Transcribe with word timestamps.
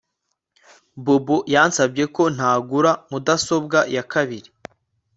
Bobo 1.03 1.37
yansabye 1.53 2.03
ko 2.15 2.23
ntagura 2.35 2.91
mudasobwa 3.09 3.79
ya 3.95 4.03
kabiri 4.11 4.49